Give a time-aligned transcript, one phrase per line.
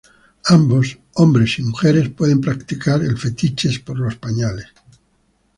[0.47, 4.65] Ambos, hombres y mujeres, pueden practicar el fetiches por los pañales.